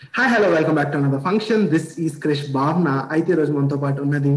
[0.00, 3.98] Hi hello welcome back to another function this is Krish Bhavana అయితే రోజు మనతో పాటు
[4.02, 4.32] ఉన్నది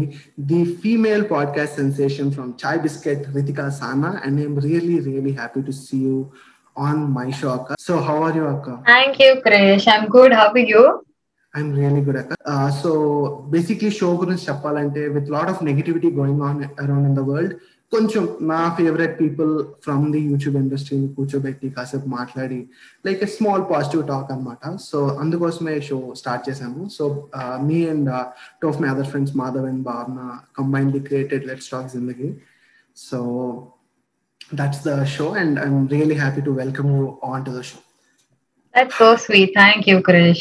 [0.50, 5.74] the female podcast sensation from Chai Bisket Ritika Sana and I'm really really happy to
[5.78, 6.16] see you
[6.80, 9.86] on my show అక్క so how are you అక్క Thank you, Krish.
[9.94, 10.32] I'm good.
[10.32, 10.84] How are you?
[11.54, 12.34] I'm really good అక్క
[12.80, 12.90] so
[13.50, 17.54] basically show గురించి చెప్పాలంటే with lot of negativity going on around in the world
[17.94, 19.50] కొంచెం నా favourite people
[19.84, 22.58] from the YouTube ఇండస్ట్రీని కూర్చోబెట్టి కాసేపు మాట్లాడి
[23.06, 27.04] like a small positive talk అనమాట సో అందుకోసమే షో స్టార్ట్ చేశాము so
[27.68, 28.10] me and
[28.62, 30.18] two of my other friends Madhav and Bhavana
[30.60, 32.30] combinedly created let's talk Zindagi
[32.96, 33.20] so
[34.60, 37.80] that's the show and I'm really happy to welcome you on to the show
[38.74, 39.50] That's so sweet.
[39.54, 40.40] Thank you, Krish.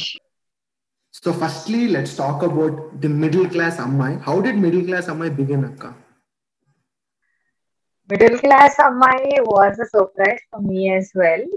[1.14, 4.10] So firstly, let's talk about the middle class Ammai.
[4.22, 5.90] How did middle class Ammai begin, Akka?
[8.14, 11.48] Middle class Ammayi was a surprise for me as well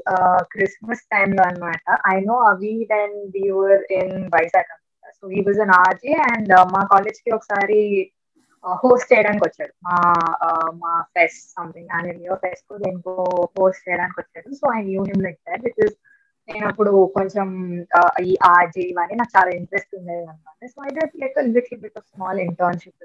[0.52, 5.74] Christmas టైమ్లో అనమాట I know avid and viewer in Vizag అనమాట so ఈ was an
[5.80, 7.80] RJ and మా కాలేజ్కి ఒకసారి
[8.64, 9.72] uh, host చేయడానికి వచ్చాడు.
[9.86, 9.96] మా
[10.48, 13.16] uh, మా ఫెస్ట్ సంథింగ్ యాన్యువల్ ఫెస్ట్ దేనికో
[13.56, 14.48] హోస్ట్ చేయడానికి వచ్చాడు.
[14.60, 15.94] So I knew him like that because
[16.48, 17.48] నేను అప్పుడు కొంచెం
[18.00, 21.98] uh, ఈ ఆర్జీ ఇవన్నీ నాకు చాలా ఇంట్రెస్ట్ ఉండేది అనమాట so I did like little bit
[22.02, 23.02] of small internship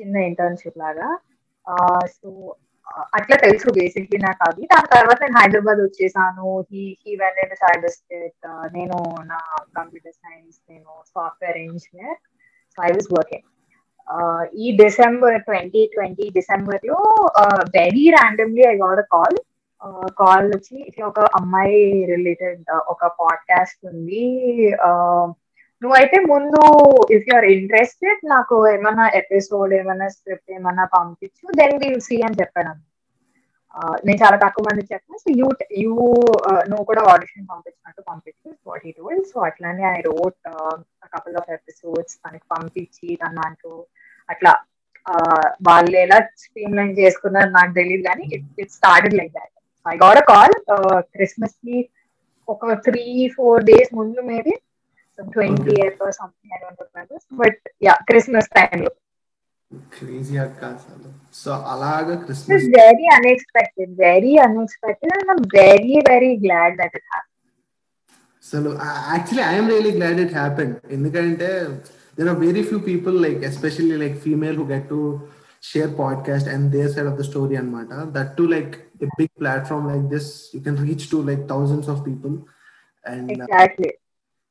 [0.00, 1.08] చిన్న ఇంటర్న్షిప్ లాగా.
[2.14, 2.28] సో
[3.16, 4.62] అట్లా తెలుసు బేసిక్లీ నాకు అది.
[4.72, 6.46] దాని తర్వాత నేను హైదరాబాద్ వచ్చేసాను.
[6.70, 8.46] హీ హీ వెన్ నేను సైబర్ స్టేట్
[8.76, 8.96] నేను
[9.30, 9.38] నా
[9.78, 12.18] కంప్యూటర్ సైన్స్ నేను software engineer
[12.78, 13.48] so I was working
[14.62, 16.98] ఈ డిసెంబర్ ట్వంటీ ట్వంటీ డిసెంబర్లో
[17.76, 19.38] very randomly I got call
[20.20, 21.78] call వచ్చి ఇట్లా ఒక అమ్మాయి
[22.12, 22.60] రిలేటెడ్
[22.92, 24.24] ఒక పాడ్కాస్ట్ ఉంది.
[25.82, 26.60] నువ్వైతే ముందు
[27.14, 32.38] ఇఫ్ యు ఆర్ ఇంట్రెస్టెడ్ నాకు ఏమైనా ఎపిసోడ్ ఏమైనా స్క్రిప్ట్ ఏమైనా పంపించు దెన్ విల్ సీ అని
[32.40, 32.72] చెప్పాను.
[34.06, 35.18] నేను చాలా తక్కువ మంది చెప్పాను.
[35.24, 35.46] సో యూ
[35.82, 35.92] యూ
[36.70, 38.48] నువ్వు కూడా ఆడిషన్ పంపించినట్టు పంపించు.
[38.68, 40.38] వాట్ ఈ టోల్ సో అట్లానే I wrote
[41.14, 43.74] couple of episodes తనకి పంపించి తన దాంట్లో
[44.28, 44.52] అట్లా
[45.68, 48.24] వాళ్ళు ఎలా స్ట్రీమ్ లైన్ చేసుకున్నారు నాకు తెలియదు కానీ
[48.62, 49.52] it started like that
[49.86, 50.54] I got a call
[51.14, 51.78] క్రిస్మస్కి
[52.48, 53.04] ఒక త్రీ
[53.36, 54.54] ఫోర్ డేస్ ముందు maybe
[55.16, 57.18] so 20th or something, I don't remember.
[57.30, 58.86] But yeah, Christmas time.
[59.90, 61.12] Crazy Akasalo.
[61.30, 62.64] So Alaga Christmas.
[62.64, 67.32] It very unexpected, very unexpected, and I'm very, very glad that it happened.
[68.40, 70.80] So actually, I am really glad it happened.
[70.90, 71.68] In the current day,
[72.16, 75.28] there are very few people, like especially like female, who get to
[75.60, 78.08] share podcast and their side of the story and mata.
[78.10, 82.04] That too, like a big platform like this, you can reach to like thousands of
[82.04, 82.46] people.
[83.04, 83.92] And uh, exactly.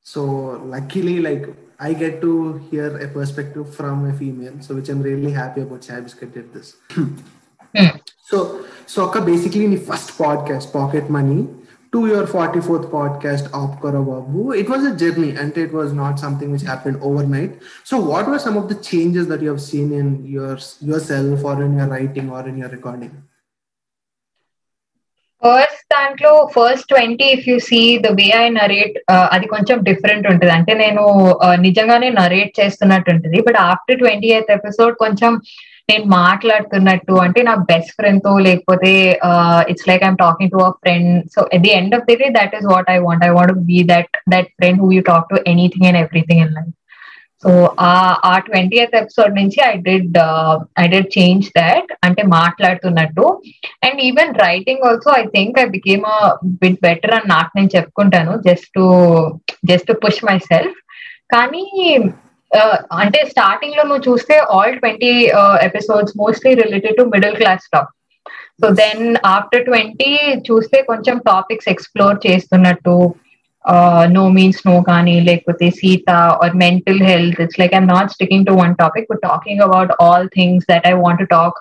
[0.03, 1.47] So luckily, like
[1.79, 5.81] I get to hear a perspective from a female, so which I'm really happy about.
[5.81, 6.75] Chai Biscuit did this.
[6.91, 7.16] Hmm.
[8.25, 11.47] So, so Akka, basically, in the first podcast, Pocket Money,
[11.91, 16.51] to your 44th podcast, Opkara Babu, it was a journey and it was not something
[16.51, 17.61] which happened overnight.
[17.84, 21.63] So, what were some of the changes that you have seen in your yourself or
[21.63, 23.23] in your writing or in your recording?
[25.44, 28.96] First దాంట్లో first twenty if you see the way I narrate
[29.35, 30.53] అది కొంచెం different ఉంటుంది.
[30.57, 31.03] అంటే నేను
[31.68, 33.40] నిజంగానే narrate చేస్తున్నట్టు ఉంటుంది.
[33.47, 35.34] But after twenty eighth episode కొంచెం
[35.90, 38.91] నేను మాట్లాడుతున్నట్టు అంటే నా బెస్ట్ ఫ్రెండ్తో లేకపోతే
[39.72, 42.53] it's like I'm talking to a friend so at the end of the day that
[42.59, 45.88] is what I want I want be that that friend who you talk to anything
[45.90, 46.72] and everything in life
[47.44, 47.94] so ఆ
[48.24, 50.18] ఆ twenty eighth episode నుంచి I did
[50.79, 53.25] I did change that అంటే మాట్లాడుతున్నట్టు.
[53.85, 56.19] And even writing also I think I became a
[56.62, 58.85] bit better అని నాకు నేను చెప్పుకుంటాను just to
[59.72, 60.22] just to push
[60.52, 60.78] myself
[61.35, 61.66] కానీ
[62.52, 65.12] uh, అంటే స్టార్టింగ్లో నువ్వు చూస్తే all twenty
[65.68, 67.91] episodes mostly related to middle class top
[68.62, 70.09] so then after twenty
[70.47, 72.96] చూస్తే కొంచెం టాపిక్స్ ఎక్స్ప్లోర్ చేస్తున్నట్టు.
[73.63, 77.35] Uh, no means no gani like with sita or mental health.
[77.39, 80.94] It's like i'm not sticking to one topic but talking about all things that i
[80.95, 81.53] want to talk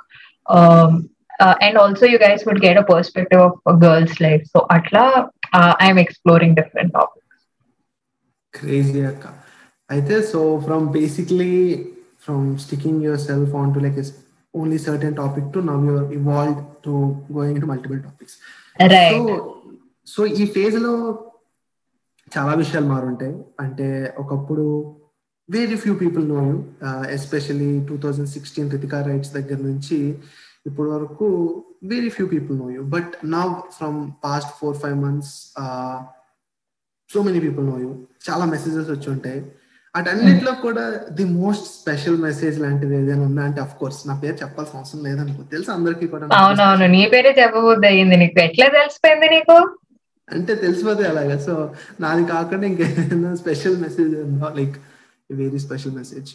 [0.46, 4.46] um, uh, and also you guys would get a perspective of a girl's life.
[4.46, 7.26] So atla uh, i'm exploring different topics.
[8.52, 9.34] Crazy akka.
[9.90, 11.88] I think so from basically
[12.18, 14.04] from sticking yourself onto like a
[14.54, 18.38] only certain topic to now you're evolved to going into multiple topics.
[18.78, 19.10] Right.
[19.10, 19.62] So
[20.04, 20.94] so ఈ phase లో
[22.38, 23.34] చాలా విషయాలు మారుంటాయి.
[23.60, 24.96] అంటే ఒకప్పుడు
[25.50, 26.64] very few people know you
[27.10, 29.98] especially two thousand sixteen Ritika writes దగ్గర నుంచి
[30.66, 31.26] ఇప్పటి వరకు
[31.84, 33.42] very few people know you but నా
[33.78, 35.32] from past four five months
[37.10, 37.90] so many people know you
[38.30, 39.40] చాలా మెసేజెస్ వచ్చి ఉంటాయి.
[39.94, 44.78] అటన్నిటిలో కూడా ది మోస్ట్ స్పెషల్ మెసేజ్ లాంటిది ఏదైనా ఉందా అంటే అఫ్ కోర్స్ నా పేరు చెప్పాల్సిన
[44.78, 45.42] అవసరం లేదనుకో.
[45.42, 46.28] తెలుసు అందరికీ కూడా?
[46.32, 48.16] అవునవును నీ పేరే చెప్పబోద్ది అయ్యింది.
[48.16, 49.56] నీకు ఎట్లా తెలిసిపోయింది నీకు?
[50.32, 51.36] అంటే తెలిసిపోతే అలాగా.
[51.38, 51.54] సో
[52.00, 54.14] నాది కాకుండా ఇంకేదైనా special message
[54.60, 54.76] like
[55.32, 56.30] very special message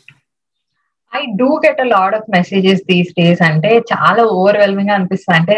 [1.13, 5.37] I do get a lot of messages these days అంటే చాలా ఓవర్వెల్మింగ్గా అనిపిస్తుంది.
[5.39, 5.57] అంటే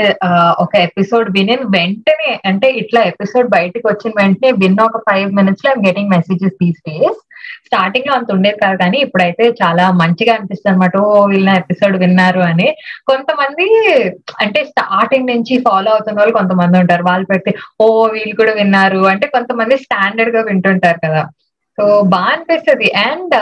[0.64, 5.86] ఒక ఎపిసోడ్ విని వెంటనే అంటే ఇట్లా ఎపిసోడ్ బయటకు వచ్చిన వెంటనే విన్న ఒక ఫైవ్ మినిట్స్లో I'm
[5.88, 7.22] getting messages these days
[7.68, 10.98] స్టార్టింగ్లో అంత ఉండేది కాదు కానీ ఇప్పుడైతే చాలా మంచిగా అనిపిస్తుంది అనమాట.
[11.08, 12.68] ఓ వీళ్ళ ఎపిసోడ్ విన్నారు అని.
[13.12, 13.68] కొంతమంది
[14.44, 17.06] అంటే స్టార్టింగ్ నుంచి ఫాలో అవుతున్న వాళ్ళు కొంతమంది ఉంటారు.
[17.10, 21.24] వాళ్ళు పెడితే ఓ వీళ్ళు కూడా విన్నారు అంటే కొంతమంది స్టాండర్డ్గా వింటుంటారు కదా.
[21.78, 21.86] సో
[22.16, 22.90] బాగా అనిపిస్తుంది.
[23.08, 23.36] అండ్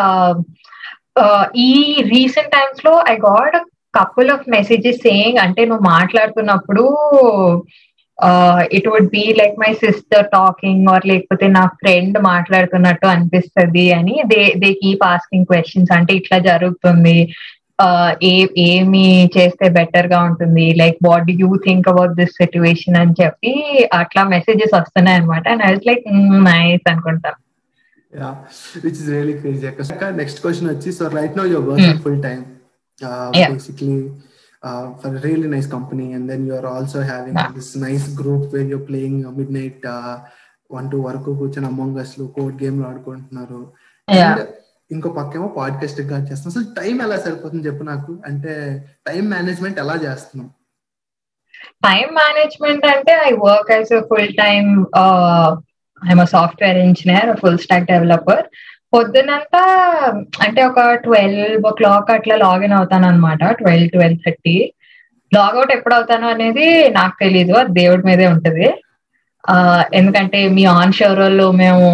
[1.67, 1.71] ఈ
[2.13, 3.55] రీసెంట్ టైమ్స్లో I got
[3.93, 6.83] couple of messages saying అంటే నువ్వు మాట్లాడుతున్నప్పుడు
[8.73, 14.53] it would be like my sister talking or లేకపోతే నా ఫ్రెండ్ మాట్లాడుతున్నట్టు అనిపిస్తుంది అని they
[14.57, 17.35] they keep asking questions అంటే ఇట్లా జరుగుతుంది.
[18.23, 20.73] ఏ ఏమి చేస్తే బెటర్గా ఉంటుంది?
[20.73, 23.53] Like what you think about this situation అని చెప్పి
[23.93, 26.03] అట్లా మెసేజెస్ వస్తున్నాయి అనమాట అండ్ ఐ లైక్
[26.43, 27.45] నైస్ అనుకుంటాను
[28.13, 28.35] yeah
[28.83, 29.67] which is really crazy.
[29.67, 32.03] Akka, next question వచ్చి so right now you're working Mm.
[32.03, 32.43] full time.
[34.65, 37.55] Uh, uh, for a really nice company and then you're also having Yeah.
[37.55, 40.17] this nice group where you're playing uh, midnight uh,
[40.71, 43.73] one two వరకు కూర్చొని among అస్లో code game ఆడుకుంటున్నారు.
[44.13, 44.39] Yeah.
[44.39, 44.47] And
[44.91, 46.47] ఇంకో పక్కేమో పాడ్కాస్ట్గా చేస్తున్నాం.
[46.47, 48.21] అసలు time ఎలా సరిపోతుంది చెప్పు నాకు?
[48.25, 50.49] అంటే టైం మేనేజ్మెంట్ ఎలా చేస్తున్నాం?
[51.83, 54.85] టైం మేనేజ్మెంట్ అంటే I work as a full time
[56.07, 58.45] I'm software engineer full stack developer
[58.93, 59.61] పొద్దునంతా
[60.45, 64.55] అంటే ఒక ట్వెల్వ్ ఓ క్లాక్ అట్లా లాగిన్ అవుతాను అనమాట ట్వెల్వ్ ట్వెల్వ్ థర్టీ
[65.31, 66.65] లాగౌట్ ఎప్పుడు అవుతాను అనేది
[66.97, 68.67] నాకు తెలియదు అది దేవుడి మీదే ఉంటది.
[69.43, 69.55] ఆ,
[69.93, 71.87] ఎందుకంటే మీ ఆన్ షోర్ వాళ్ళు మేము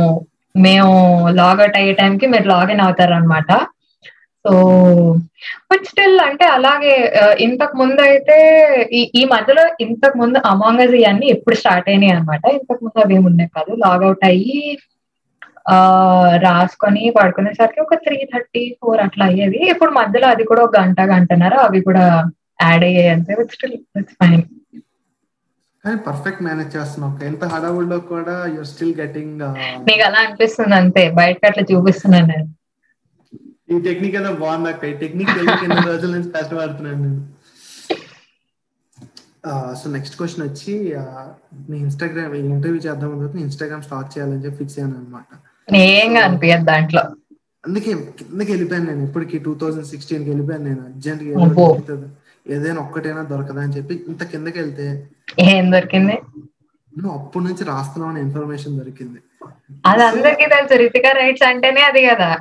[0.55, 0.93] మేము
[1.39, 3.51] లాగౌట్ అయ్యే టైంకి మీరు లాగిన్ అవుతారు అనమాట
[4.45, 4.51] సో
[5.69, 6.93] బట్ స్టిల్ అంటే అలాగే
[7.45, 8.37] ఇంతకు ముందు అయితే
[8.91, 13.27] ఈ ఈ మధ్యలో ఇంతకు ముందు అమాంగజ్ ఇవన్నీ ఎప్పుడు స్టార్ట్ అయినాయి అనమాట ఇంతకు ముందు అవి ఏమి
[13.31, 14.57] ఉన్నాయి కాదు లాగౌట్ అయ్యి
[16.43, 21.57] రాసుకొని పడుకునేసరికి ఒక త్రీ థర్టీ ఫోర్ అట్లా అయ్యేది ఇప్పుడు మధ్యలో అది కూడా ఒక గంట గంటన్నర
[21.59, 22.05] అవి కూడా
[22.61, 24.43] యాడ్ అయ్యాయి అంతే స్టిల్ ఇట్స్ ఫైన్
[25.83, 29.39] కానీ పర్ఫెక్ట్ మేనేజ్ చేస్తున్నాం ఎంత హడావుల్లో కూడా యూర్ స్టిల్ గెటింగ్
[29.87, 31.03] నీకు అలా అనిపిస్తుంది అంతే.
[31.11, 32.47] బయటకు అట్లా చూపిస్తున్నాను నేను.
[33.69, 34.83] ఈ టెక్నిక్ ఏదో బాగుంది అక్క.
[34.85, 35.31] ఈ టెక్నిక్
[35.65, 37.21] ఎన్ని రోజుల నుంచి కష్టపడుతున్నాను నేను.
[39.79, 41.23] సో నెక్స్ట్ క్వశ్చన్ వచ్చి uh,
[41.69, 45.29] నీ ఇన్స్టాగ్రామ్ ఇంటర్వ్యూ చేద్దాం అనుకుంటే ఇన్స్టాగ్రామ్ స్టార్ట్ చేయాలని చెప్పి ఫిక్స్ అయ్యాను అనమాట
[45.75, 47.01] ఏంగా అనిపించదు దాంట్లో.
[47.67, 49.03] అందుకే కిందకి వెళ్ళిపోయాను నేను.
[49.03, 50.81] ఇప్పటికి టూ థౌజండ్ సిక్స్టీన్కి వెళ్ళిపోయాను నేను.
[50.81, 52.09] అర్జెంట్గా.
[52.47, 55.07] ఏదైనా ఒక్కటైనా దొరకదా అని చెప్పి ఇంత కిందకి వెళ్తే
[55.39, 56.19] ఏం దొరికింది?
[56.97, 59.19] నువ్వు అప్పటి నుంచి రాస్తున్నావు ఇన్ఫర్మేషన్ దొరికింది.
[59.85, 60.73] అది అందరికీ తెలుసు.
[60.73, 62.37] రితికా రైట్స్ అంటేనే అది కదా.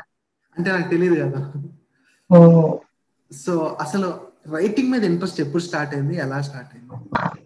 [0.58, 1.52] అంటే నాకు తెలియదు కదా.
[3.36, 4.14] సో అసలు
[4.54, 6.16] రైటింగ్ మీద ఇంట్రెస్ట్ ఎప్పుడు స్టార్ట్ అయింది?
[6.16, 7.39] ఎలా స్టార్ట్ అయింది?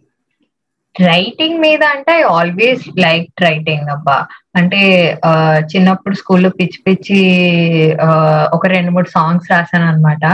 [0.95, 4.17] రైటింగ్ మీద అంటే ఐ ఆల్వేస్ లైక్ రైటింగ్ అబ్బా.
[4.57, 4.81] అంటే
[5.71, 7.21] చిన్నప్పుడు స్కూల్లో పిచ్చి పిచ్చి
[8.55, 10.25] ఒక రెండు మూడు సాంగ్స్ రాశాను అనమాట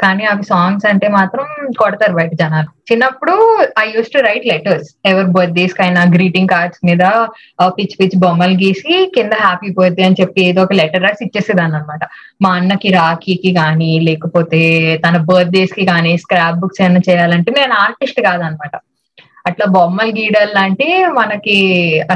[0.00, 1.46] కానీ అవి సాంగ్స్ అంటే మాత్రం
[1.78, 2.68] కొడతారు బయట జనాలు.
[2.90, 3.34] చిన్నప్పుడు
[3.78, 7.02] I use to write letters ఎవరి బర్త్డేస్ కైనా గ్రీటింగ్ కార్డ్స్ మీద
[7.78, 12.04] పిచ్చి పిచ్చి బొమ్మలు గీసి కింద హ్యాపీ బర్త్డే అని చెప్పి ఏదో ఒక లెటర్ రాసి ఇచ్చేసేదాన్ని అనమాట
[12.42, 14.62] మా అన్నకి రాఖీకి కానీ లేకపోతే
[15.06, 18.74] తన బర్త్డేస్కి కానీ స్క్రాప్ బుక్స్ ఏమైనా చేయాలంటే నేను ఆర్టిస్ట్ కాదనమాట
[19.44, 20.86] అట్లా బొమ్మలు గీయడం లాంటి
[21.18, 21.56] మనకి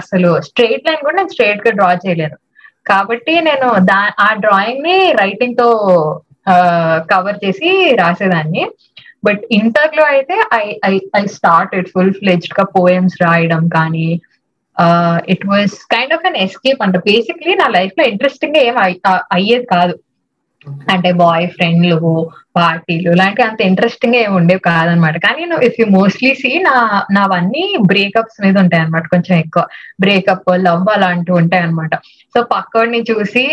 [0.00, 2.37] అసలు స్ట్రైట్ లైన్ కూడా నేను స్ట్రైట్గా డ్రా చేయలేను.
[2.87, 5.69] కాబట్టి నేను దా ఆ డ్రాయింగ్ని రైటింగ్తో
[7.13, 7.69] కవర్ చేసి
[8.03, 8.65] రాసేదాన్ని.
[9.27, 14.08] బట్ ఇంటర్లో అయితే I I I started full ఫ్లెజ్డ్గా poems రాయడం కానీ
[15.34, 16.96] it was kind of an escape అంట.
[17.10, 18.77] బేసిక్లీ నా లైఫ్లో ఇంట్రెస్టింగ్ ఏం
[19.37, 19.94] అయ్యేది కాదు.
[20.94, 21.99] అంటే బాయ్ ఫ్రెండ్లు
[22.56, 25.17] పార్టీలు లాంటి అంత ఇంట్రెస్టింగ్ ఏమి ఉండేవి కాదనమాట.
[25.25, 26.75] కానీ ఇఫ్ యూ మోస్ట్లీ సీ నా
[27.17, 29.65] నావన్నీ బ్రేకప్స్ మీద ఉంటాయి అనమాట కొంచెం ఎక్కువ.
[30.05, 31.94] బ్రేకప్ లవ్ అలాంటివి ఉంటాయి అనమాట
[32.35, 33.44] సో పక్కడిని చూసి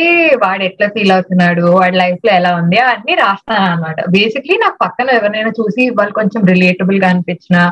[0.44, 5.52] వాడు ఎట్లా ఫీల్ అవుతున్నాడు వాడి లైఫ్లో ఎలా ఉంది అన్ని రాస్తాను అనమాట బేసిక్లీ నాకు పక్కన ఎవరినైనా
[5.60, 7.64] చూసి వాళ్ళు కొంచెం రిలేటబుల్గా అనిపించినా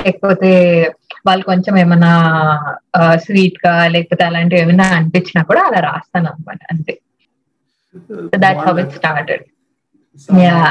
[0.00, 0.52] లేకపోతే
[1.26, 2.12] వాళ్ళు కొంచెం ఏమైనా
[3.24, 6.94] స్వీట్గా లేకపోతే అలాంటివి ఏమైనా అనిపించినా కూడా అలా రాస్తాను అనమాట అంతే.
[7.98, 9.42] So that's how it started
[10.32, 10.66] Yeah.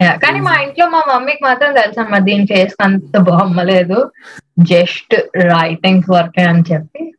[0.00, 4.10] Yeah, కానీ మా ఇంట్లో మా మమ్మీకి మాత్రం తెలుసు అమ్మా దీని ఫేస్ అంత బొమ్మలేదు.
[4.58, 7.14] జస్ట్ రైటింగ్స్ వర్క్ అని చెప్పి.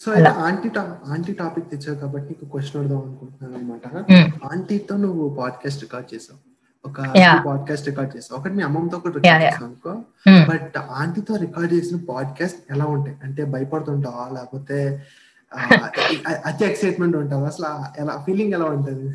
[0.00, 0.70] సో ఆంటీ
[1.06, 4.52] ఆంటీ టాపిక్ తెచ్చావు కాబట్టి నీకు క్వశ్చన్ అడదాం అనుకుంటున్నాను అనమాట Hmm.
[4.52, 6.38] ఆంటీతో నువ్వు పాడ్కాస్ట్ రికార్డ్ చేసావు.
[6.88, 7.00] ఒక.
[7.46, 8.40] పాడ్కాస్ట్ రికార్డ్ చేసావు.
[8.40, 9.46] ఒకటి మీ అమ్మమ్మతో కూడా Yeah, రికార్డ్.
[9.46, 9.90] చేసావు అనుకో.
[10.30, 10.50] Hmm.
[10.50, 13.16] బట్ ఆంటీతో రికార్డ్ చేసిన పాడ్కాస్ట్ ఎలా ఉంటాయి?
[13.24, 14.34] అంటే భయపడుతుంటావా?
[14.34, 15.02] లేకపోతే
[16.46, 17.46] అతి ఎక్సైట్మెంట్ ఉంటుంది.
[17.46, 17.68] అసలు
[18.02, 19.08] ఎలా ఫీలింగ్ ఎలా ఉంటుంది?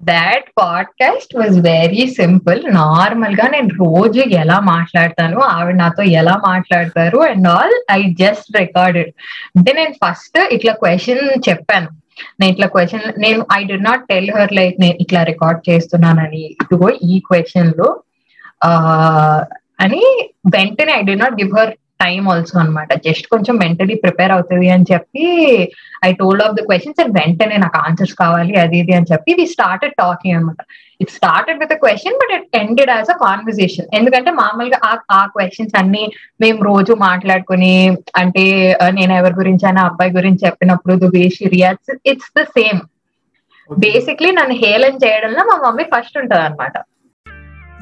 [0.00, 7.48] That podcast was very simple నార్మల్గా నేను రోజు ఎలా మాట్లాడతాను ఆవిడ నాతో ఎలా మాట్లాడతారు and
[7.48, 9.10] all I just recorded
[9.56, 11.88] అంటే నేను ఫస్ట్ ఇట్లా క్వశ్చన్ చెప్పాను.
[12.40, 16.42] నేను ఇట్లా క్వశ్చన్ నేను I did not tell her like నేను ఇట్లా రికార్డ్ చేస్తున్నానని.
[16.62, 17.88] ఇదిగో ఈ క్వశ్చన్లో
[19.80, 20.02] అని
[20.56, 24.86] వెంటనే I did not give her time also అనమాట జస్ట్ కొంచెం మెంటలీ ప్రిపేర్ అవుతుంది అని
[24.90, 25.24] చెప్పి
[26.04, 29.46] I told of the questions and వెంటనే నాకు ఆన్సర్స్ కావాలి అది ఇది అని చెప్పి వి
[29.52, 30.62] స్టార్టెడ్ టాకింగ్ అనమాట
[31.00, 34.78] it started with question but it ended as a conversation ఎందుకంటే మామూలుగా
[35.12, 36.04] ఆ క్వశ్చన్స్ అన్ని
[36.40, 37.74] మేము రోజు మాట్లాడుకుని
[38.18, 38.44] అంటే
[38.98, 42.80] నేను ఎవరి గురించి అయినా అబ్బాయి గురించి చెప్పినప్పుడు the way she reacts it's the same
[43.70, 46.74] basically నన్ను హేళన చేయడంలో మా మమ్మీ ఫస్ట్ ఉంటది అనమాట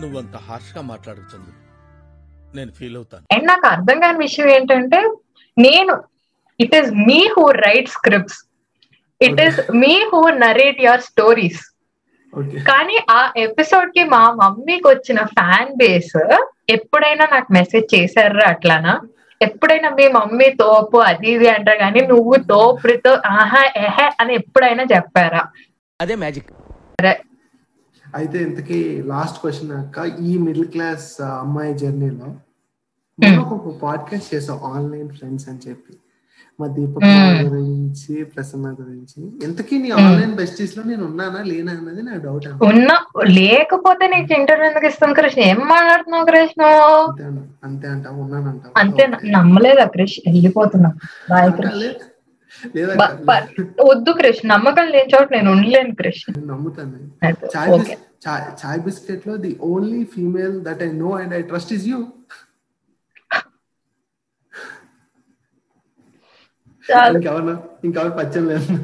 [0.00, 1.50] నువ్వంత హార్ష్గా మాట్లాడుతుంది
[2.54, 3.25] నేను ఫీల్ అవుతాను.
[3.35, 5.00] అండ్ నాకు అర్థం కాని విషయం ఏంటంటే
[5.57, 5.95] నేను
[6.61, 8.38] it is me who write scripts
[9.21, 11.62] it is me who narrate your stories
[12.69, 16.16] కానీ ఆ ఎపిసోడ్కి మా మమ్మీకి వచ్చిన ఫ్యాన్ బేస్
[16.76, 18.92] ఎప్పుడైనా నాకు మెసేజ్ చేశారా అట్లానా?
[19.40, 25.42] ఎప్పుడైనా మీ మమ్మీ తోపు అది ఇది అంటారు కానీ నువ్వు తోపుతో ఆహా ఎహే అని ఎప్పుడైనా చెప్పారా?
[26.00, 26.50] అదే మ్యాజిక్
[28.14, 30.21] అయితే ఇంతకీ లాస్ట్ క్వశ్చన్ అక్క.
[30.21, 32.35] ఈ మిడిల్ క్లాస్ అమ్మాయి జర్నీలో
[33.40, 35.95] ఒక పాడ్కాస్ట్ చేసాం ఆన్లైన్ ఫ్రెండ్స్ అని చెప్పి.
[36.61, 37.05] మా దీపక్
[37.45, 39.45] గురించి ప్రసన్న గురించి.
[39.45, 44.87] ఎంతకీ నీ ఆన్లైన్ బెస్టీస్లో నేను ఉన్నానా లేనా అన్నది నా డౌట్ ఉన్నా లేకపోతే నీకు ఇంటర్వ్యూ ఎందుకు
[44.87, 45.43] ఇస్తాం కృష్ణ?
[45.43, 46.64] ఏం మాట్లాడుతున్నావు కృష్ణ?
[47.64, 48.62] అంతే అంట ఉన్నానంట.
[48.76, 50.93] అంతే నమ్మలేదా కృష్ వెళ్ళిపోతున్నా.
[51.50, 51.90] కృష్ణ.
[53.90, 56.33] వద్దు కృష్ణ నమ్మకం లేని చోట నేను ఉండలేను కృష్ణ.
[56.52, 56.97] నమ్ముతాను.
[58.62, 62.00] Chai బిస్కెట్లో the only female that I know and I trust is you.
[67.14, 67.54] ఇంకెవరు
[67.87, 68.75] ఇంకెవరు పరిచయం లేదు.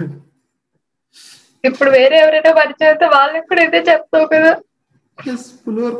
[1.64, 4.52] ఇప్పుడు వేరే ఎవరైనా పరిచయం అయితే వాళ్ళకి కూడా ఇదే చెప్తావు కదా.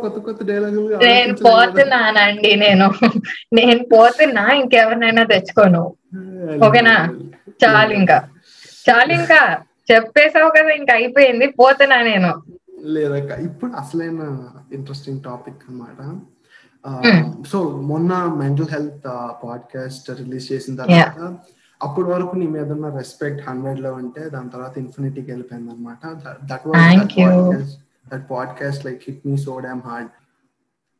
[0.02, 2.86] కొత్త కొత్త డైలాగులు నేను పోతున్నానండి నేను
[3.58, 5.82] నేను పోతున్నా ఇంకెవరినైనా తెచ్చుకోను.
[6.66, 6.96] ఓకేనా?
[7.60, 8.16] చాలు ఇంకా
[8.86, 9.40] చాలు ఇంకా
[9.92, 12.30] చెప్పేసావు కదా ఇంకా అయిపోయింది పోతున్నా నేను.
[12.84, 14.22] లేదక్క ఇప్పుడు అసలైన
[14.72, 16.00] ఇంట్రెస్టింగ్ టాపిక్ అనమాట
[17.48, 19.06] సో మొన్న మెంటల్ హెల్త్
[19.44, 21.20] పాడ్కాస్ట్ రిలీజ్ చేసిన తర్వాత
[21.82, 26.64] అప్పటి వరకు నీ మీద ఉన్న రెస్పెక్ట్ హండ్రెడ్లో ఉంటే దాని తర్వాత ఇన్ఫినిటీకి వెళ్ళిపోయింది అనమాట that
[28.12, 30.08] that podcast like hit me so damn hard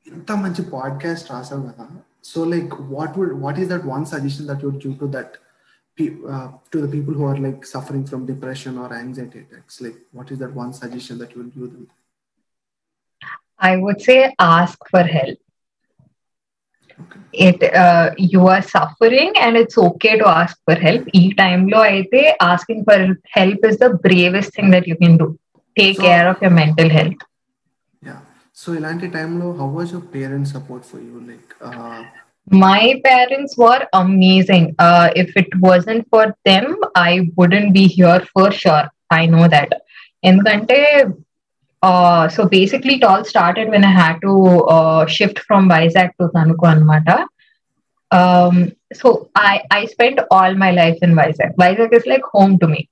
[0.07, 1.87] ఇంత మంచి పాడ్కాస్ట్ రాసావు కదా.
[2.25, 5.35] So like what would what is that one suggestion that would give to that
[5.99, 10.31] uh, to the people who are like suffering from depression or anxiety attacks like what
[10.31, 11.89] is that one suggestion that you will give them?
[13.59, 15.39] I would say ask for help.
[16.99, 17.21] Okay.
[17.33, 21.07] it uh, you are suffering and it's okay to ask for help.
[21.13, 22.99] e time lo aithe asking for
[23.39, 25.39] help is the bravest thing that you can do.
[25.79, 27.27] Take so, care of your mental health.
[28.03, 28.21] Yeah.
[28.53, 31.21] So ilanti time lo how was your parents support for you?
[31.33, 32.05] Like uh,
[32.50, 38.52] my parents were amazing uh, if it wasn't for them i wouldn't be here for
[38.52, 39.82] sure i know that
[40.24, 41.04] ఎందుకంటే
[41.82, 46.28] uh, so basically it all started when I had to uh, shift from Vizag to
[46.28, 47.26] Tanuku Anmata.
[48.12, 51.56] Um, so I, I spent all my life in Vizag.
[51.56, 52.90] Vizag is like home to me.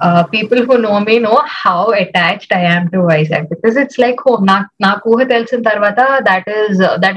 [0.00, 4.20] Uh, people who know me know how attached I am to Vizag because it's like
[4.20, 4.44] home.
[4.44, 7.16] Na, na kuha telsin tarvata, that is uh, that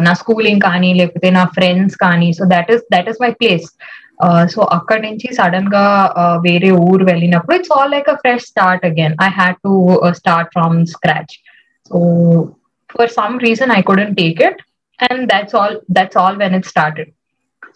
[0.00, 2.32] నా schooling కానీ లేకపోతే నా friends కానీ.
[2.32, 3.72] So na schooling kani, lekute my place
[4.54, 9.28] so అక్కడి నుంచి సడన్గా వేరే ఊరు వెళ్ళినప్పుడు it's all like a fresh start again I
[9.28, 11.34] had to start from scratch
[11.90, 11.98] so
[12.98, 14.62] for some reason I couldn't take it
[15.12, 17.10] and that's all that's all when it started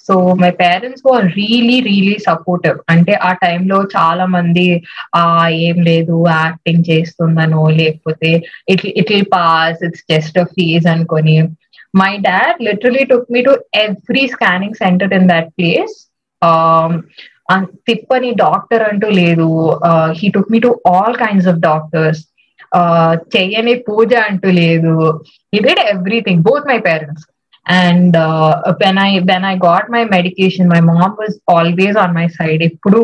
[0.09, 4.85] so my parents were really really supportive అంటే ఆ టైంలో చాలా మంది
[5.16, 11.49] ఆ ఏం లేదు acting చేస్తుందనో లేకపోతే it it pass it's just phase అనుకొని.
[11.97, 13.53] My dad literally took me to
[13.85, 15.97] every scanning centre in that place
[17.88, 19.49] తిప్పని doctor అంటూ లేదు
[20.19, 22.23] he took me to all kinds of doctors
[23.37, 24.95] చెయ్యని పూజ అంటూ లేదు
[25.53, 27.26] he did everything both my parents
[27.67, 28.17] and
[28.83, 33.00] when I when I got my medication my mom was always on my side ఎప్పుడు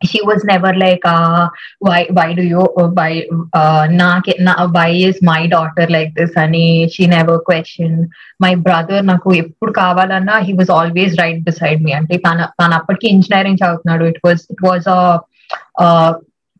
[0.00, 1.48] she was never like uh
[1.78, 6.36] why why do you uh, why uh na, na why is my daughter like this
[6.36, 8.00] ani she never questioned
[8.40, 13.08] my brother నాకు ఎప్పుడు కావాలన్నా he was always right beside me అంటే తన తన అప్పటికి
[13.08, 14.88] engineering చదువుతున్నాడు it was it was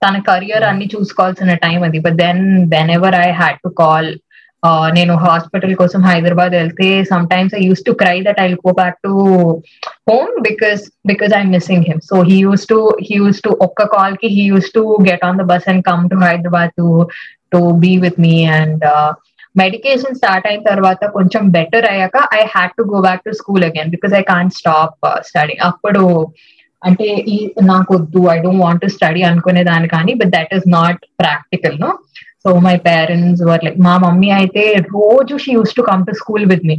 [0.03, 2.43] తన career అన్ని చూసుకోవాల్సిన టైం అది but then
[2.91, 4.11] whenever I had to call
[4.94, 6.88] నేను హాస్పిటల్ కోసం హైదరాబాద్ వెళ్తే
[7.28, 9.12] sometimes I use to cry that I go back to
[10.10, 14.30] home because because I'm missing him so he use to he use to ఒక్క కాల్కి
[14.36, 16.88] he use to get on the bus and come to Hyderabad to
[17.52, 18.86] to be with me and
[19.56, 23.92] medication start అయిన తర్వాత కొంచెం better అయ్యాక I had to go back to school again
[23.92, 26.04] because I can't stop study అప్పుడు
[26.82, 27.38] అంటే ఈ
[27.70, 31.78] నాకు వద్దు I don't want to study అనుకునే దాని కానీ but that is not practical
[31.80, 31.90] no
[32.48, 36.46] so my parents were like మా మమ్మీ అయితే రోజు she use to come to school
[36.52, 36.76] with me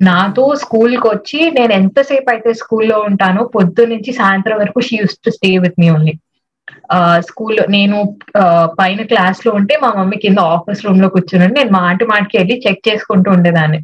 [0.00, 5.30] నాతో స్కూల్కి వచ్చి నేను ఎంతసేపు అయితే స్కూల్లో ఉంటానో పొద్దు నుంచి సాయంత్రం వరకు she use to
[5.36, 6.14] stay with me only
[7.28, 7.96] school నేను
[8.80, 13.28] పైన క్లాస్లో ఉంటే మా మమ్మీ కింద ఆఫీస్ రూమ్లో కూర్చుని నేను మాటి మాటికి వెళ్ళి చెక్ చేసుకుంటూ
[13.36, 13.80] ఉండేదాన్ని.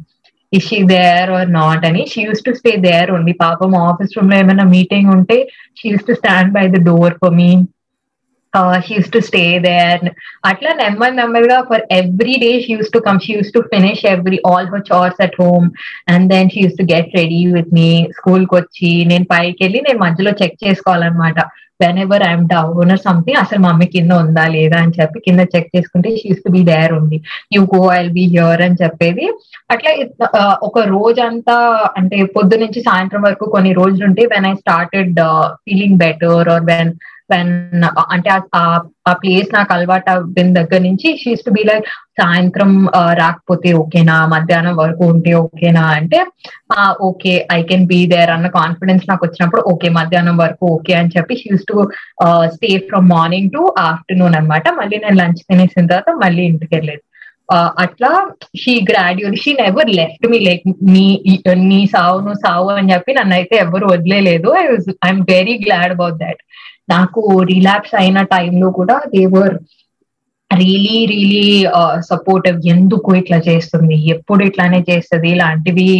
[0.53, 2.01] Is she there or not అని.
[2.11, 5.37] She used to stay there only పాపం ఆఫీస్ రూమ్లో ఏమైనా మీటింగ్ ఉంటే
[5.79, 7.49] she used to stand by the door for me
[8.85, 10.03] she used to stay there
[10.49, 14.39] అట్లా నెమ్మది నెమ్మదిగా for every day she used to come she used to finish every
[14.51, 15.65] all her chores at home
[16.13, 20.01] and then she used to get ready with me స్కూల్కి వచ్చి నేను పైకి వెళ్ళి నేను
[20.05, 21.39] మధ్యలో చెక్ చేసుకోవాలన్నమాట.
[22.03, 25.71] Whenever I'm down or something అసలు మా మమ్మీ కింద ఉందా లేదా అని చెప్పి కింద చెక్
[25.75, 27.17] చేసుకుంటే she used to be there ఉంది
[27.55, 29.25] you go I be here అని చెప్పేది.
[29.73, 29.91] అట్లా
[30.67, 31.55] ఒక రోజంతా
[31.99, 35.19] అంటే పొద్దు నుంచి సాయంత్రం వరకు కొన్ని రోజులు ఉంటే when I started
[35.65, 36.93] feeling better or when
[37.29, 37.51] when
[37.89, 38.29] uh, అంటే
[39.05, 41.87] ఆ ప్లేస్ నాకు అలవాటు అవ్విన దగ్గర నుంచి షీస్ టు బి లైక్
[42.19, 44.17] సాయంత్రం uh, రాకపోతే ఓకేనా?
[44.33, 45.85] మధ్యాహ్నం వరకు ఉంటే ఓకేనా?
[45.99, 46.19] అంటే
[47.09, 51.35] okay I can be there అన్న కాన్ఫిడెన్స్ నాకు వచ్చినప్పుడు ఓకే మధ్యాహ్నం వరకు ఓకే అని చెప్పి
[51.41, 51.77] she's to
[52.55, 57.03] stay from morning to afternoon అనమాట మళ్ళీ నేను లంచ్ తినేసిన తర్వాత మళ్ళీ ఇంటికి వెళ్ళేది.
[57.83, 58.09] అట్లా
[58.61, 60.63] she gradual she never left me like
[60.93, 61.07] నీ
[61.63, 65.93] నీ సావు నువ్వు సావు అని చెప్పి నన్ను అయితే ఎవరు వదిలేదు I was I'm very glad
[65.97, 66.41] about that
[66.89, 69.55] నాకు రిలాక్స్ అయిన టైంలో కూడా దేవర్
[70.51, 71.45] రియలీ రియలీ
[72.09, 73.95] సపోర్టివ్ ఎందుకు ఇట్లా చేస్తుంది?
[74.05, 75.29] ఎప్పుడు ఇట్లానే చేస్తుంది?
[75.29, 75.91] ఇలాంటివి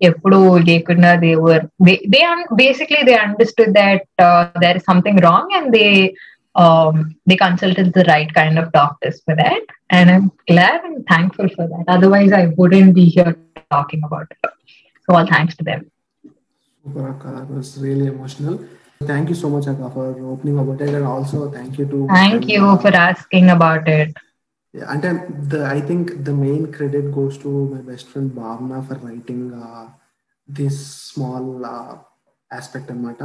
[0.00, 1.64] ఎప్పుడు లేకుండా దేవర్
[2.08, 2.20] they
[2.54, 4.04] basically they understood that
[4.58, 5.86] there is something wrong and they
[7.28, 11.68] they consult the right kind of doctors for that and I'm clear and thankful for
[11.68, 13.32] that otherwise I wouldn't be here
[13.70, 14.32] talking about
[15.08, 15.84] so all thanks to them
[19.00, 20.88] Thank you so much, Akka, for opening about it.
[20.90, 22.06] And also, thank you to.
[22.08, 24.16] Thank you for asking about it.
[24.74, 25.16] Yeah, and then
[25.48, 29.86] the I think the main credit goes to my best friend Bhavna for writing uh,
[30.48, 31.94] this small uh,
[32.50, 33.22] aspect అనమాట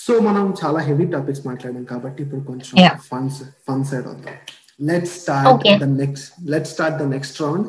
[0.00, 2.74] so మనం చాలా heavy topics మాట్లాడాం కాబట్టి ఇప్పుడు కొంచెం.
[3.06, 4.34] Funs fun side వద్దాం
[4.80, 5.74] let start Okay.
[5.84, 7.68] The next let start the next round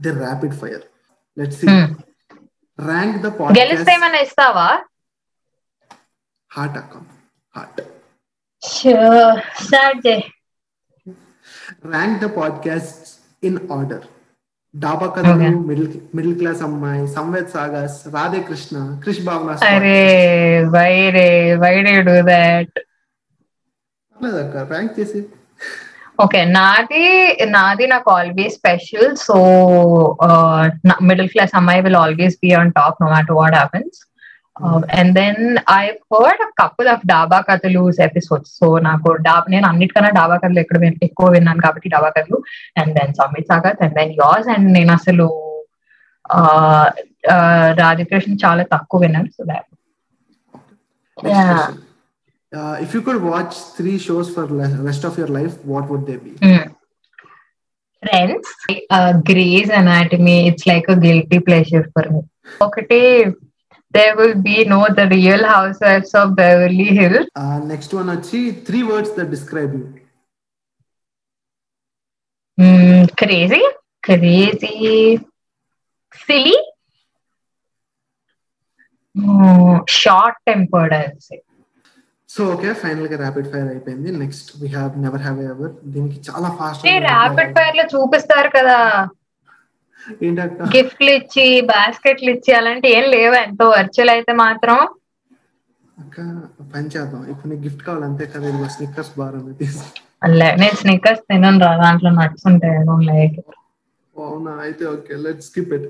[0.00, 0.84] the rapid fire
[1.36, 1.90] let see Hmm.
[2.78, 4.68] Rank the గెలిస్తే podcast ఇస్తావా
[6.50, 6.94] హార్ట్ అక్క
[7.54, 7.80] హార్ట్
[9.62, 10.22] స్టార్ట్ చేయి
[11.92, 13.06] rank the podcast
[13.42, 14.06] in order
[14.74, 15.52] Daba Kathalu Okay.
[15.68, 15.86] Middle
[16.16, 20.00] middle class అమ్మాయి సంవేద్ సాగస్ రాధే కృష్ణ క్రిష్ భావన అరే
[20.74, 21.26] why రే
[21.62, 22.76] why they do that
[24.42, 25.20] అక్క rank చేసి
[26.18, 27.04] okay నాది
[27.50, 29.36] నాది నాకు always special so
[31.04, 33.98] middle class అమ్మాయి will always be on top no matter what happens
[34.94, 40.36] and then I heard couple of Daba Kathalu episodes so నాకు డాబా నేను అన్నిటికన్నా డాబా
[40.36, 42.42] కథలు ఎక్కడ ఎక్కువ విన్నాను కాబట్టి Daba Kathalu
[42.76, 45.56] and then Samit Sagat and then as and నేను అసలు
[47.72, 49.26] రాజకృష్ణ చాలా తక్కువ విన్నాను.
[49.26, 49.66] So that.
[52.52, 56.18] Uh, you could watch three shows for le- rest of your life, what would they
[56.24, 56.58] be?
[58.06, 58.72] Friends
[59.30, 62.20] Grey's Anatomy it's like a guilty pleasure for me
[62.62, 63.26] ఒకటి
[63.94, 68.84] will be no the real house wives of Beverly Hill Uh, next one, Achi, three
[68.92, 69.84] words that describe you.
[73.20, 73.60] Crazy
[74.06, 74.72] crazy
[76.22, 76.56] silly
[80.00, 81.36] short tempered అయితే
[82.30, 84.10] so okay ఫైనల్గా rapid fire అయిపోయింది.
[84.22, 88.76] Next we have never have ever దీనికి చాలా fast rapid ఫైర్లో చూపిస్తారు కదా.
[90.24, 90.62] ఏంటక్క?
[90.72, 93.34] గిఫ్ట్లు ఇచ్చి బాస్కెట్లు ఇచ్చి అలాంటి ఏం లేవు?
[93.44, 94.78] ఎంతో వర్చువల్ అయితే మాత్రం.
[95.96, 96.16] అక్క
[96.72, 97.22] పని చేద్దాం.
[97.32, 98.46] ఇప్పుడు నీకు గిఫ్ట్ కావాలి అంతే కదా?
[98.52, 99.84] ఇదిగో స్నిక్కర్స్ బార్ అని తీసి
[100.32, 102.74] లే నేను స్నిక్కర్స్ తినను రా దాంట్లో నట్స్ ఉంటాయి
[104.16, 104.52] అవునా?
[104.64, 105.86] అయితే okay let skip it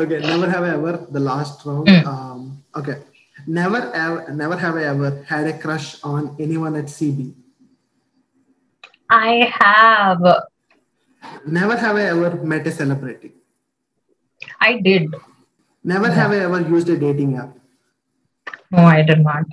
[0.00, 1.90] okay never have ever the last round
[2.78, 2.94] okay
[3.54, 3.86] never
[4.40, 6.28] never have ever had a crush on
[6.64, 7.28] anyone at CB
[9.10, 10.22] I have.
[11.47, 13.31] Never have I ever met a celebrity.
[14.61, 15.13] I did.
[15.85, 17.53] Never have I ever used a dating app.
[18.71, 19.45] No, I did not.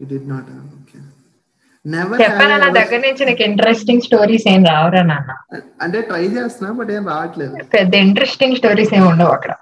[0.00, 0.44] You did not.
[0.46, 1.02] uh, okay.
[1.84, 5.32] Never చెప్పాను నా దగ్గర నుంచి నీకు interesting stories ఏం రావురా నాన్న
[5.84, 9.52] అంటే try చేస్తున్నా but ఏం రావట్లేదు పెద్ద ఇంట్రెస్టింగ్ స్టోరీస్ ఏమి ఉండవు అక్కడ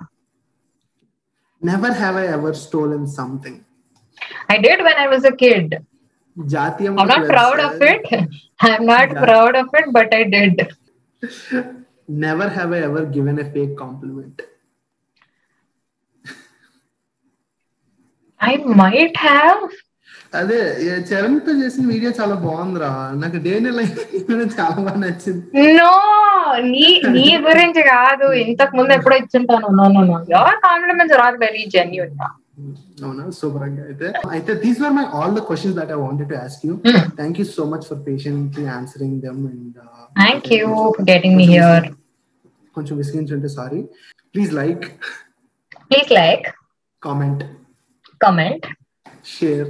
[1.63, 3.61] never have I ever stolen something
[4.55, 5.75] I did when I was a kid
[6.37, 8.07] జాతీయం I'm not proud of it.
[8.69, 10.57] I'm not proud of it, but I did.
[12.26, 14.42] never have I ever given a fake compliment
[18.42, 19.62] I might have.
[20.40, 20.58] అదే
[21.10, 22.90] చరణ్తో చేసిన video చాలా బాగుందిరా.
[23.24, 23.98] నాకు day life
[24.60, 25.42] చాలా బాగా నచ్చింది.
[25.80, 25.92] No,
[26.74, 28.28] నీ నీ గురించి కాదు.
[28.44, 29.70] ఇంతకు ముందు ఎప్పుడో ఇచ్చుంటాను.
[29.80, 32.16] No no no your compliments are very genuine
[33.02, 33.24] అవునా?
[33.38, 36.74] సూపర్గా అయితే అయితే these were my all the questions that I wanted to ask you
[37.20, 39.78] thank you so much for patiently answering them and
[40.16, 41.88] thank you for getting me here
[42.76, 43.80] కొంచెం విసిగించుంటే sorry
[44.34, 44.84] please like
[45.86, 46.48] please like
[47.02, 47.44] comment
[48.22, 48.66] comment
[49.30, 49.70] share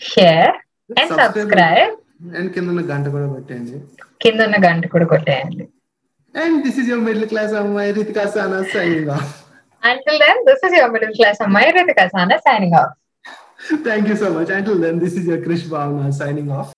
[0.00, 0.52] share
[0.90, 1.94] and subscribe
[2.36, 3.76] and కింద ఉన్న గంట కూడా పెట్టండి
[4.20, 5.64] కింద ఉన్న గంట కూడా కొట్టేయండి.
[6.34, 9.30] And this is your middle class అమ్మాయి Ritika Sana signing off
[9.82, 12.92] Until then, this is your middle class Amaya Ritika Sana signing off.
[13.84, 14.50] Thank you so much.
[14.50, 16.72] Until then, this is your Krish Bhavna signing off.